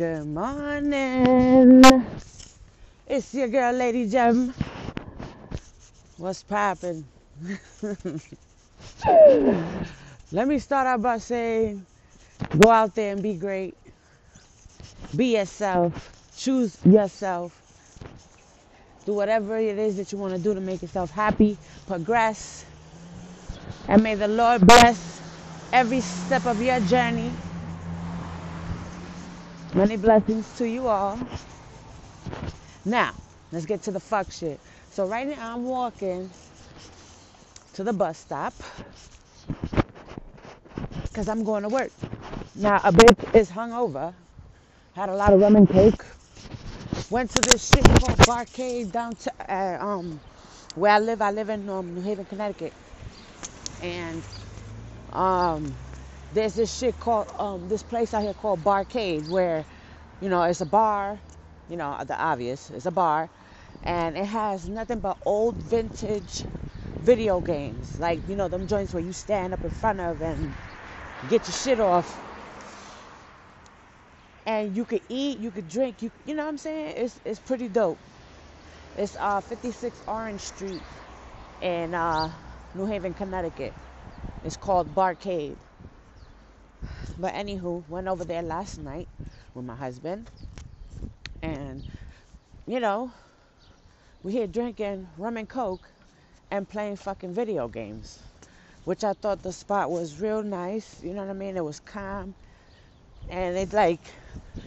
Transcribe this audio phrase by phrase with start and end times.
[0.00, 1.84] Good morning.
[3.06, 4.54] It's your girl, Lady Gem.
[6.16, 7.04] What's poppin'?
[10.32, 11.84] Let me start out by saying
[12.58, 13.76] go out there and be great.
[15.14, 15.92] Be yourself.
[16.34, 17.52] Choose yourself.
[19.04, 21.58] Do whatever it is that you want to do to make yourself happy.
[21.86, 22.64] Progress.
[23.86, 25.20] And may the Lord bless
[25.74, 27.30] every step of your journey.
[29.74, 31.18] Many blessings to you all.
[32.84, 33.14] Now,
[33.52, 34.58] let's get to the fuck shit.
[34.90, 36.28] So right now I'm walking
[37.74, 38.52] to the bus stop
[41.04, 41.92] because I'm going to work.
[42.56, 44.12] Now a bitch is hungover.
[44.94, 46.04] Had a lot of rum and coke.
[47.10, 50.20] Went to this shit called Barcade down to uh, um
[50.74, 51.22] where I live.
[51.22, 52.72] I live in um, New Haven, Connecticut,
[53.82, 54.22] and
[55.12, 55.74] um
[56.34, 59.64] there's this shit called um this place out here called Barcade where
[60.20, 61.20] you know it's a bar.
[61.68, 62.70] You know the obvious.
[62.70, 63.30] It's a bar,
[63.84, 66.44] and it has nothing but old vintage
[67.00, 70.54] video games like you know them joints where you stand up in front of and
[71.30, 72.20] get your shit off
[74.46, 76.94] and you could eat, you could drink, you you know what I'm saying?
[76.96, 77.98] It's it's pretty dope.
[78.96, 80.84] It's uh 56 Orange Street
[81.60, 82.32] in uh,
[82.74, 83.74] New Haven, Connecticut.
[84.44, 85.58] It's called Barcade.
[87.20, 89.06] But anywho, went over there last night
[89.52, 90.30] with my husband,
[91.42, 91.84] and
[92.66, 93.12] you know,
[94.22, 95.86] we here drinking rum and coke
[96.50, 98.20] and playing fucking video games,
[98.84, 101.02] which I thought the spot was real nice.
[101.02, 101.58] You know what I mean?
[101.58, 102.34] It was calm,
[103.28, 104.00] and it's like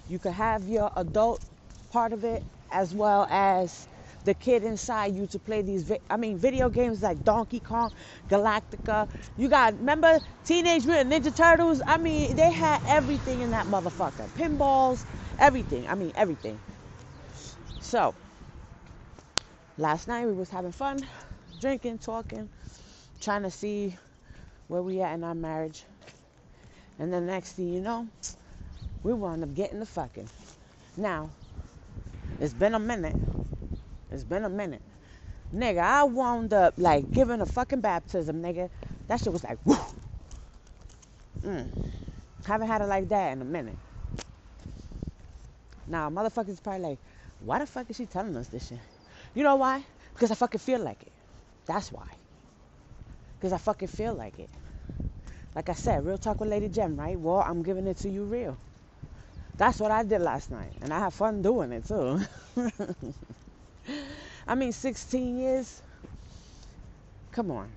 [0.08, 1.42] you could have your adult
[1.90, 3.88] part of it as well as
[4.26, 7.92] the kid inside you to play these vi- I mean video games like Donkey Kong,
[8.30, 9.08] Galactica.
[9.38, 11.82] You got remember Teenage Mutant Ninja Turtles?
[11.88, 14.30] I mean, they had everything in that motherfucker.
[14.32, 15.06] Pinballs,
[15.40, 15.88] everything.
[15.88, 16.60] I mean, everything.
[17.80, 18.16] So,
[19.78, 21.08] last night we was having fun,
[21.60, 22.50] drinking, talking,
[23.22, 23.96] trying to see
[24.68, 25.86] where we at in our marriage.
[27.00, 28.08] And then next thing you know,
[29.04, 30.30] we wound up getting the fucking.
[30.98, 31.32] Now,
[32.40, 33.18] it's been a minute.
[34.14, 34.82] It's been a minute.
[35.54, 38.70] Nigga, I wound up like giving a fucking baptism, nigga.
[39.08, 39.76] That shit was like, whoo.
[41.42, 41.92] Mm.
[42.46, 43.78] Haven't had it like that in a minute.
[45.88, 47.00] Now, motherfuckers probably like,
[47.40, 48.80] why the fuck is she telling us this shit?
[49.34, 49.84] You know why?
[50.14, 51.12] Because I fucking feel like it.
[51.66, 52.08] That's why.
[53.38, 54.50] Because I fucking feel like it.
[55.56, 57.20] Like I said, real talk with Lady Gem, right?
[57.20, 58.58] Well, I'm giving it to you real.
[59.58, 60.74] That's what I did last night.
[60.82, 62.22] And I had fun doing it too.
[64.48, 65.82] I mean, 16 years.
[67.32, 67.70] Come on.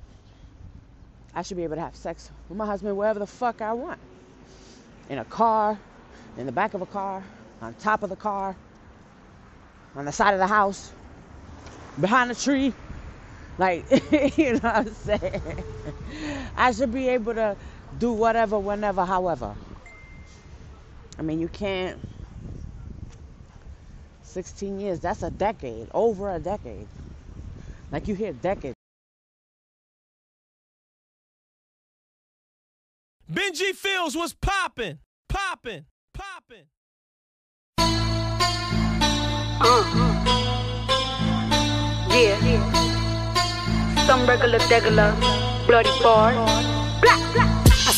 [1.34, 3.98] I should be able to have sex with my husband wherever the fuck I want.
[5.08, 5.78] In a car,
[6.38, 7.22] in the back of a car,
[7.60, 8.56] on top of the car,
[9.94, 10.92] on the side of the house,
[12.00, 12.72] behind a tree.
[13.58, 13.86] Like,
[14.36, 15.64] you know what I'm saying?
[16.56, 17.56] I should be able to
[17.98, 19.54] do whatever, whenever, however.
[21.18, 21.98] I mean, you can't.
[24.36, 26.86] 16 years, that's a decade, over a decade.
[27.90, 28.74] Like you hear decade.
[33.32, 36.66] Benji Fields was popping, popping, popping.
[39.58, 39.84] Uh.
[42.10, 42.36] Yeah.
[44.06, 45.16] Some regular, degular,
[45.66, 46.34] bloody bar.
[47.00, 47.55] Blah, blah.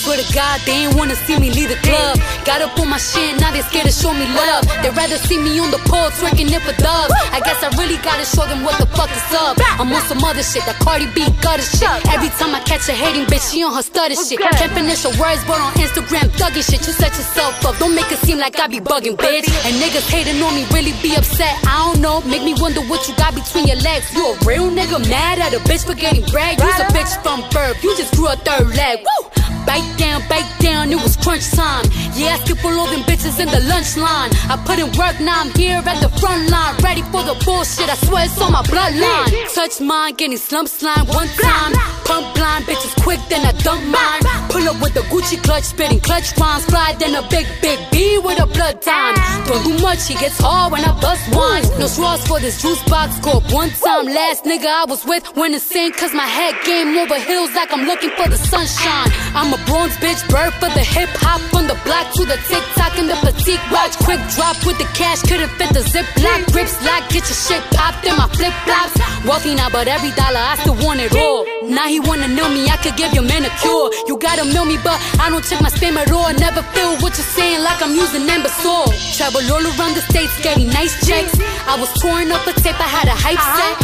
[0.08, 2.16] Swear to God, they ain't wanna see me leave the club.
[2.48, 4.64] Got up on my shit, now they scared to show me love.
[4.80, 7.12] They'd rather see me on the pole twerking it for dubs.
[7.28, 9.56] I guess I really gotta show them what the fuck is up.
[9.80, 11.88] I'm on some other shit, that Cardi B gutter shit.
[12.12, 14.38] Every time I catch a hating bitch, she on her stutter shit.
[14.38, 16.84] Can't finish her words, but on Instagram thugging shit.
[16.84, 19.48] You set yourself up, don't make it seem like I be bugging, bitch.
[19.64, 21.56] And niggas hating on me, really be upset.
[21.64, 24.12] I don't know, make me wonder what you got between your legs.
[24.12, 26.60] You a real nigga mad at a bitch for getting bragged?
[26.60, 29.00] You's a bitch from birth, you just grew a third leg.
[29.00, 29.38] Woo!
[29.68, 31.84] Bite down, bite down, it was crunch time.
[32.16, 34.32] Yeah, I skip all them bitches in the lunch line.
[34.48, 36.72] I put in work, now I'm here at the front line.
[36.80, 39.54] Ready for the bullshit, I swear it's on my bloodline.
[39.54, 41.72] Touch mine, getting slump slime one time.
[42.04, 44.22] Pump blind, bitches quick, then I dump mine.
[44.50, 46.64] Pull up with the Gucci clutch, spitting clutch rhymes.
[46.64, 49.14] Fly, then a big, big B with a blood time.
[49.46, 51.62] Don't do much, he gets hard when I bust wine.
[51.78, 54.06] No straws for this juice box, scope one time.
[54.06, 57.86] Last nigga I was with went insane, cause my head game over hills like I'm
[57.86, 59.12] looking for the sunshine.
[59.38, 61.40] I'm a bronze bitch, bird for the hip hop.
[61.52, 63.94] From the block to the TikTok and the petite watch.
[64.02, 66.40] Quick drop with the cash, couldn't fit the zip lock.
[66.52, 68.96] grips locked, get your shit popped in my flip flops.
[69.26, 71.44] Wealthy now, but every dollar I still want it all.
[71.64, 73.90] Now he wanna know me, I could give your man a cure.
[74.06, 76.32] You gotta know me, but I don't check my spam at all.
[76.34, 78.92] Never feel what you're saying like I'm using imbecile.
[79.16, 81.34] Travel all around the states, getting nice checks.
[81.66, 83.77] I was touring up a tape, I had a hype set.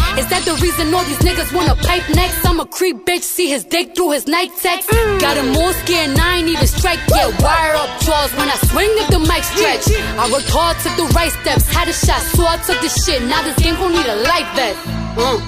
[0.64, 2.42] Is reason all these niggas wanna pipe next?
[2.46, 4.88] I'm a creep bitch, see his dick through his night text.
[5.20, 7.38] Got him more scared, and I ain't even strike yet.
[7.42, 9.92] Wire up jaws when I swing if the mic stretch.
[10.16, 13.22] I worked hard, took the right steps, had a shot, so I took the shit.
[13.24, 14.78] Now this game gon' need a life vest.
[15.18, 15.38] Uh.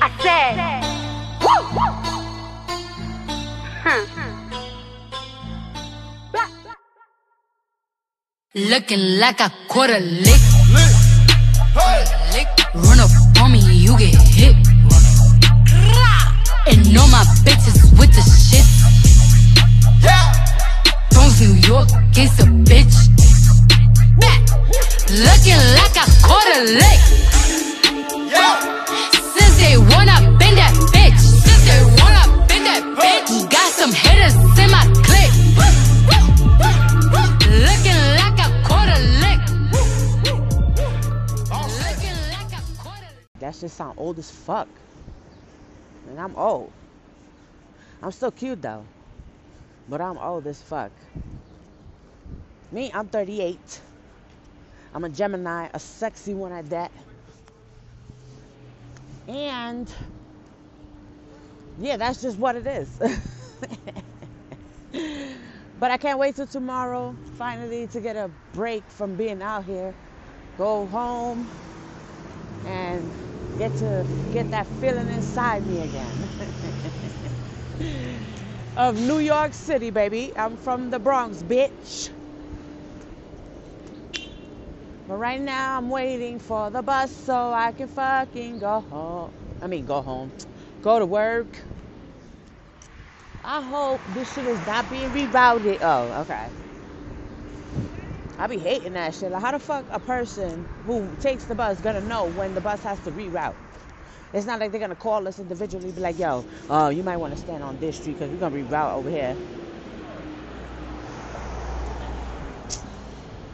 [0.00, 0.54] I said,
[1.42, 1.90] woo, woo.
[3.82, 4.04] Huh.
[6.30, 6.74] Blah, blah.
[8.54, 10.40] Looking like I caught a lick.
[12.34, 12.48] Lick.
[12.74, 13.10] Run up
[13.40, 14.56] on me, you get hit.
[16.66, 18.66] And all my bitches with the shit.
[21.10, 22.96] Bronx, New York, gangsta bitch.
[25.10, 27.13] Looking like I caught a lick.
[43.54, 44.66] That shit sound old as fuck.
[46.08, 46.72] And I'm old.
[48.02, 48.84] I'm still cute though.
[49.88, 50.90] But I'm old as fuck.
[52.72, 53.80] Me, I'm 38.
[54.92, 56.90] I'm a Gemini, a sexy one at that.
[59.28, 59.88] And
[61.78, 62.88] yeah, that's just what it is.
[65.78, 69.94] but I can't wait till tomorrow, finally, to get a break from being out here.
[70.58, 71.48] Go home
[72.66, 73.23] and
[73.56, 76.30] get to get that feeling inside me again.
[78.76, 80.32] of New York City, baby.
[80.36, 82.10] I'm from the Bronx, bitch.
[85.06, 89.32] But right now I'm waiting for the bus so I can fucking go home.
[89.60, 90.32] I mean, go home.
[90.82, 91.60] Go to work.
[93.44, 95.78] I hope this shit is not being rerouted.
[95.82, 96.50] Oh, okay.
[98.38, 99.32] I be hating that shit.
[99.32, 102.82] Like, how the fuck a person who takes the bus gonna know when the bus
[102.84, 103.56] has to reroute?
[104.32, 107.32] It's not like they're gonna call us individually, be like, "Yo, uh, you might want
[107.34, 109.38] to stand on this street because we're gonna reroute over here."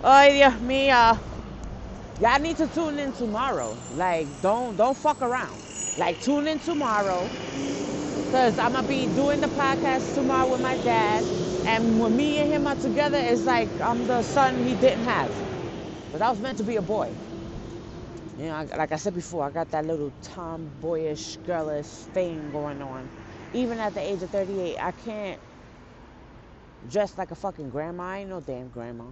[0.02, 0.90] Oh yeah, me.
[0.90, 1.16] Uh,
[2.20, 3.78] y'all need to tune in tomorrow.
[3.90, 5.62] Like, don't don't fuck around.
[5.96, 7.32] Like, tune in tomorrow
[8.30, 11.24] because I'm gonna be doing the podcast tomorrow with my dad.
[11.66, 15.34] And when me and him are together, it's like I'm the son he didn't have.
[16.12, 17.12] But I was meant to be a boy.
[18.38, 23.10] You know, like I said before, I got that little tomboyish, girlish thing going on.
[23.52, 25.40] Even at the age of 38, I can't
[26.88, 28.04] dress like a fucking grandma.
[28.04, 29.04] I ain't no damn grandma.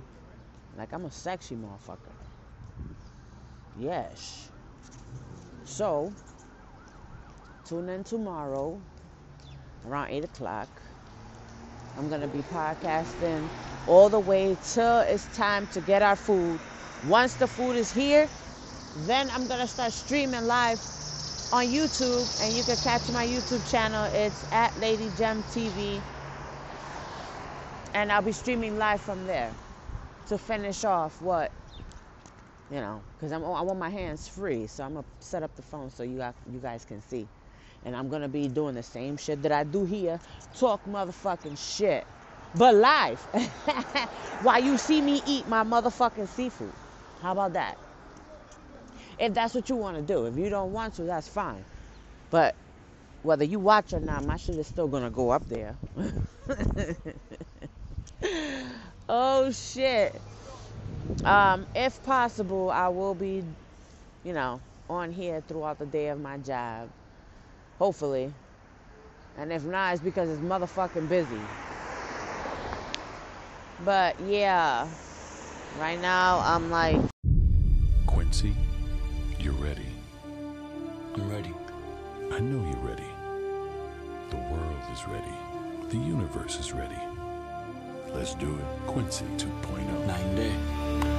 [0.76, 2.14] Like, I'm a sexy motherfucker.
[3.76, 4.50] Yes.
[5.64, 6.12] So,
[7.66, 8.80] tune in tomorrow
[9.86, 10.69] around 8 o'clock.
[11.96, 13.48] I'm going to be podcasting
[13.86, 16.60] all the way till it's time to get our food.
[17.06, 18.28] Once the food is here,
[19.06, 20.80] then I'm going to start streaming live
[21.52, 24.04] on YouTube, and you can catch my YouTube channel.
[24.12, 26.00] It's at Lady Gem TV.
[27.94, 29.50] And I'll be streaming live from there
[30.28, 31.50] to finish off what,
[32.70, 34.66] you know, because I want my hands free.
[34.66, 36.22] So I'm going to set up the phone so you,
[36.52, 37.26] you guys can see.
[37.84, 40.20] And I'm to be doing the same shit that I do here
[40.56, 42.06] talk motherfucking shit,
[42.56, 43.20] but live.
[44.42, 46.73] While you see me eat my motherfucking seafood.
[47.23, 47.78] How about that?
[49.18, 50.26] If that's what you want to do.
[50.26, 51.64] If you don't want to, that's fine.
[52.30, 52.54] But
[53.23, 55.76] whether you watch or not, my shit is still gonna go up there.
[59.08, 60.20] oh shit.
[61.25, 63.44] Um, if possible, I will be,
[64.25, 66.90] you know, on here throughout the day of my job.
[67.78, 68.32] Hopefully.
[69.38, 71.40] And if not, it's because it's motherfucking busy.
[73.85, 74.88] But yeah,
[75.78, 77.00] right now I'm like,
[78.06, 78.54] Quincy,
[79.38, 79.87] you're ready.
[81.14, 81.54] I'm ready.
[82.32, 83.06] I know you're ready.
[84.30, 85.88] The world is ready.
[85.88, 86.99] The universe is ready.
[88.12, 88.87] Let's do it.
[88.88, 89.44] Quincy oh.
[89.44, 90.06] 2.0.
[90.06, 91.17] Nine day.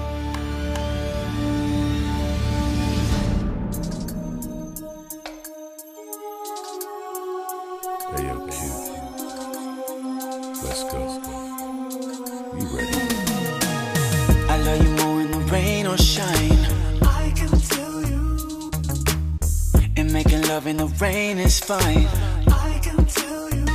[15.89, 16.65] Or shine.
[17.01, 18.71] I can tell you,
[19.97, 22.07] And making love in the rain is fine.
[22.47, 23.65] I can tell you,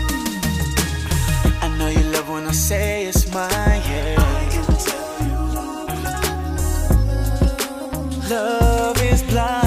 [1.64, 4.16] I know you love when I say it's mine, Yeah.
[4.18, 5.38] I can tell you,
[8.34, 9.64] love is blind.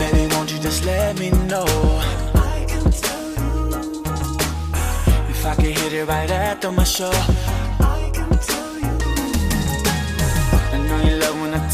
[0.00, 1.66] Baby, won't you just let me know?
[2.34, 3.52] I can tell you,
[5.34, 7.12] If I could hit it right after my show.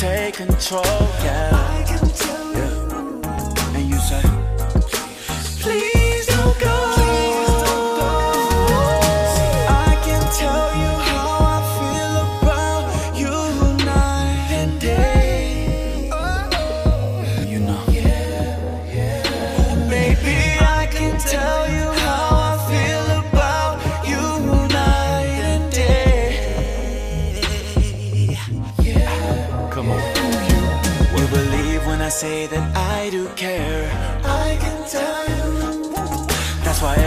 [0.06, 0.84] Take control,
[1.24, 1.75] yeah.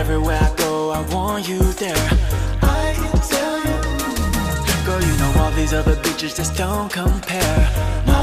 [0.09, 2.09] Everywhere I go, I want you there.
[2.63, 3.77] I can tell you,
[4.85, 7.61] Girl, you know all these other bitches just don't compare.
[8.07, 8.15] No.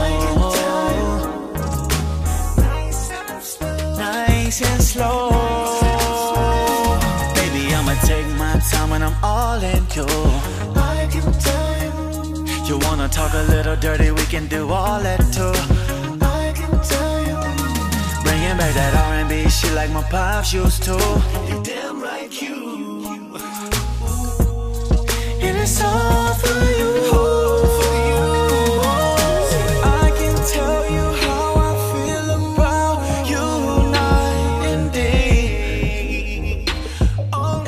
[2.56, 3.96] nice and slow.
[3.96, 5.30] Nice and slow.
[7.38, 10.08] Baby, I'ma take my time when I'm all in you.
[10.74, 11.94] I can tell you,
[12.68, 15.54] You wanna talk a little dirty, we can do all that too.
[16.20, 17.15] I can tell you,
[18.46, 20.92] Bringing back that R&B shit like my pops used to.
[21.48, 23.34] you're damn right you.
[25.42, 26.92] And it's all for you.
[29.82, 32.98] I can tell you how I feel about
[33.28, 33.46] you
[33.90, 36.66] night and day.
[37.32, 37.64] Oh,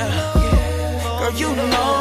[1.19, 1.98] Girl, you know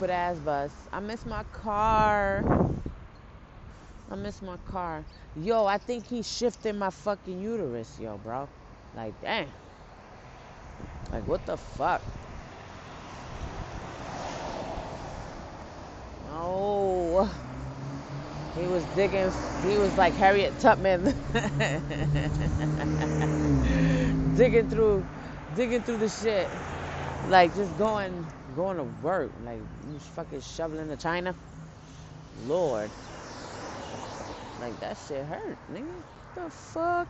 [0.00, 0.72] stupid ass bus.
[0.94, 2.42] I miss my car.
[4.10, 5.04] I miss my car.
[5.36, 8.48] Yo, I think he's shifting my fucking uterus, yo, bro.
[8.96, 9.46] Like, damn.
[11.12, 12.00] Like, what the fuck?
[16.32, 17.30] Oh.
[18.58, 19.30] He was digging,
[19.68, 21.04] he was like Harriet Tubman.
[24.38, 25.04] digging through,
[25.54, 26.48] digging through the shit.
[27.28, 28.26] Like, just going,
[28.56, 29.30] going to work.
[29.44, 29.58] Like,
[29.92, 31.34] you fucking shoveling the China.
[32.46, 32.90] Lord.
[34.60, 35.86] Like, that shit hurt, nigga.
[36.34, 37.08] The fuck?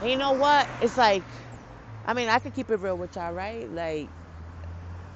[0.00, 0.68] And you know what?
[0.80, 1.22] It's like,
[2.06, 3.70] I mean, I could keep it real with y'all, right?
[3.72, 4.08] Like,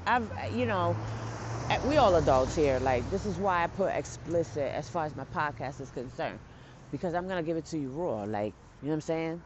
[0.06, 0.96] I've, you know,
[1.86, 2.80] we all adults here.
[2.80, 6.38] Like, this is why I put explicit as far as my podcast is concerned.
[6.90, 8.24] Because I'm to give it to you raw.
[8.24, 9.42] Like, you know what I'm saying?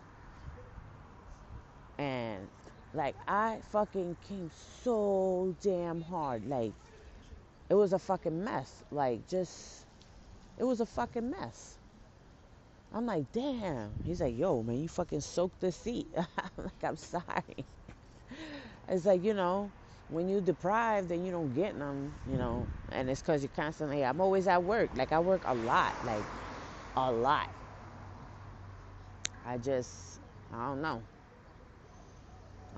[2.97, 4.51] Like, I fucking came
[4.83, 6.49] so damn hard.
[6.49, 6.73] Like,
[7.69, 8.83] it was a fucking mess.
[8.91, 9.85] Like, just,
[10.59, 11.77] it was a fucking mess.
[12.95, 13.91] I'm like, damn.
[14.07, 16.09] He's like, yo, man, you fucking soaked the seat.
[16.17, 16.25] I'm
[16.57, 17.67] like, I'm sorry.
[18.89, 19.71] It's like, you know,
[20.09, 24.07] when you deprived and you don't get them, you know, and it's because you're constantly,
[24.07, 24.89] I'm always at work.
[24.97, 25.93] Like, I work a lot.
[26.07, 26.25] Like,
[26.97, 27.51] a lot.
[29.45, 30.21] I just,
[30.55, 31.03] I don't know.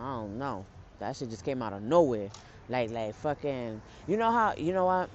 [0.01, 0.65] I don't know.
[1.01, 2.31] That shit just came out of nowhere.
[2.69, 5.11] Like, like fucking, you know how, you know what?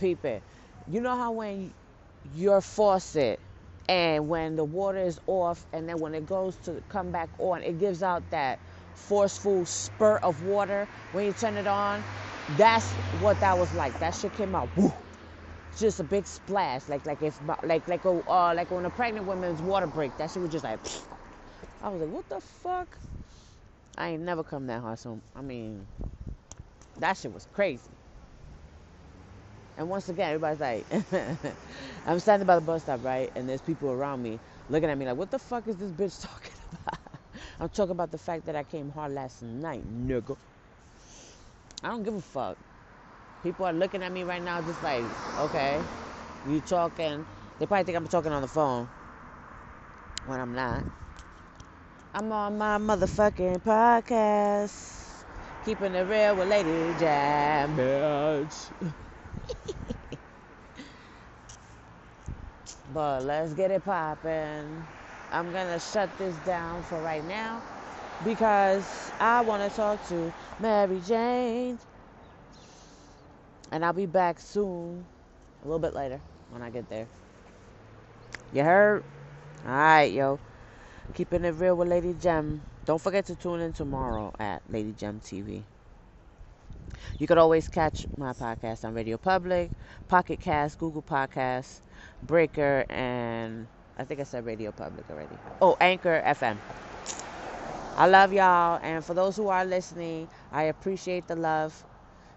[0.00, 0.42] Peep it.
[0.90, 1.72] you know how when
[2.36, 3.40] your faucet
[3.88, 7.62] and when the water is off and then when it goes to come back on,
[7.62, 8.58] it gives out that
[8.94, 12.02] forceful spurt of water when you turn it on.
[12.56, 12.86] That's
[13.20, 13.98] what that was like.
[14.00, 14.68] That shit came out.
[14.76, 14.92] Woo.
[15.76, 19.26] Just a big splash, like like if like like a uh, like when a pregnant
[19.26, 20.16] woman's water break.
[20.18, 20.78] That shit was just like.
[21.82, 22.98] I was like, what the fuck?
[23.96, 24.98] I ain't never come that hard.
[24.98, 25.86] So I mean,
[26.98, 27.90] that shit was crazy.
[29.76, 30.86] And once again, everybody's like,
[32.06, 33.30] I'm standing by the bus stop, right?
[33.34, 36.22] And there's people around me looking at me like, what the fuck is this bitch
[36.28, 37.00] talking about?
[37.60, 40.36] I'm talking about the fact that I came hard last night, nigga.
[41.82, 42.58] I don't give a fuck.
[43.42, 45.04] People are looking at me right now just like,
[45.38, 45.80] okay,
[46.48, 47.26] you talking.
[47.58, 48.88] They probably think I'm talking on the phone
[50.26, 50.84] when I'm not.
[52.16, 55.24] I'm on my motherfucking podcast.
[55.64, 58.70] Keeping it real with Lady Gem, bitch.
[62.94, 64.84] but let's get it poppin'.
[65.32, 67.60] I'm gonna shut this down for right now
[68.24, 71.80] because I want to talk to Mary Jane.
[73.72, 75.04] And I'll be back soon,
[75.64, 77.08] a little bit later when I get there.
[78.52, 79.02] You heard?
[79.66, 80.38] Alright, yo.
[81.12, 82.64] Keeping it real with Lady Gem.
[82.84, 85.62] Don't forget to tune in tomorrow at Lady Gem TV.
[87.18, 89.70] You could always catch my podcast on Radio Public,
[90.08, 91.80] Pocket Cast, Google Podcasts,
[92.22, 93.66] Breaker, and
[93.98, 95.36] I think I said Radio Public already.
[95.60, 96.56] Oh, Anchor FM.
[97.96, 101.84] I love y'all, and for those who are listening, I appreciate the love.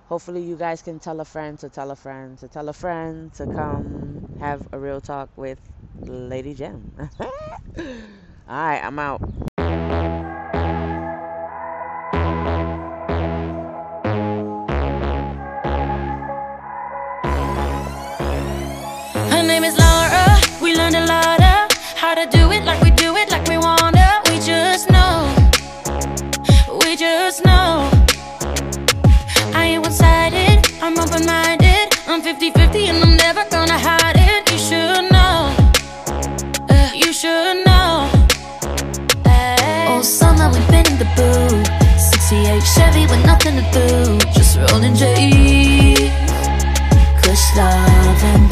[0.07, 3.33] Hopefully, you guys can tell a friend to tell a friend to tell a friend
[3.33, 5.59] to come have a real talk with
[6.05, 6.91] Lady Gem.
[8.49, 9.21] All right, I'm out.
[40.47, 41.67] Summer we've been in the booth.
[41.99, 44.17] 68 Chevy with nothing to do.
[44.31, 46.11] Just rolling J's.
[47.21, 48.49] Kush loving.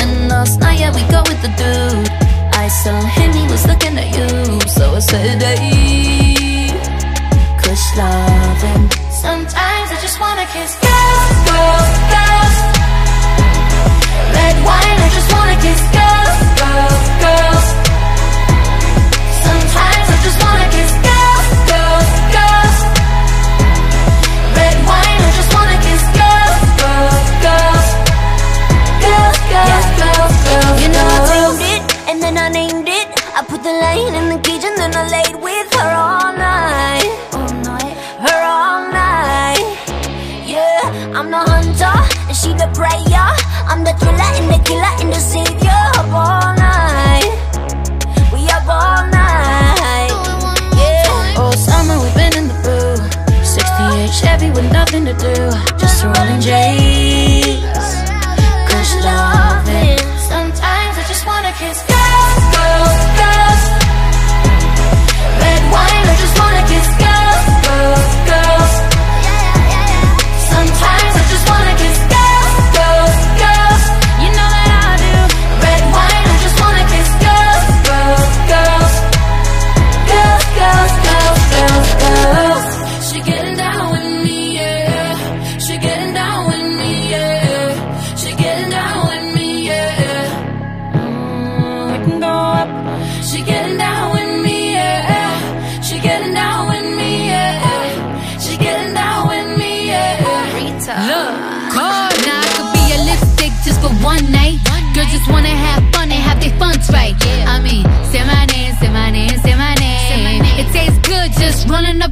[0.00, 2.08] And last night, yeah, we go with the dude.
[2.52, 4.60] I saw him, he was looking at you.
[4.68, 5.75] So I said, hey,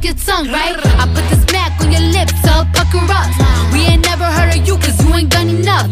[0.05, 0.77] your tongue, right?
[1.01, 3.25] I put the smack on your lips, so pucker up.
[3.73, 5.89] We ain't never heard of you cause you ain't done enough.